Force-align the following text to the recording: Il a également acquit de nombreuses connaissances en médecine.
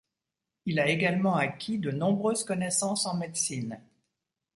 Il 0.65 0.79
a 0.79 0.89
également 0.89 1.35
acquit 1.35 1.77
de 1.77 1.91
nombreuses 1.91 2.43
connaissances 2.43 3.05
en 3.05 3.13
médecine. 3.15 3.79